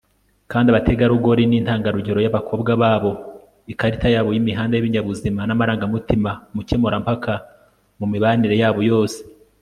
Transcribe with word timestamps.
kandi 0.51 0.67
abategarugori 0.69 1.43
ni 1.47 1.55
intangarugero 1.59 2.19
y'abakobwa 2.21 2.71
babo, 2.81 3.11
ikarita 3.73 4.07
yabo 4.15 4.29
y'imihanda 4.31 4.73
y'ibinyabuzima 4.75 5.41
n'amarangamutima, 5.45 6.31
umukemurampaka 6.51 7.33
mu 7.99 8.05
mibanire 8.11 8.55
yabo 8.61 8.81
yose 8.91 9.19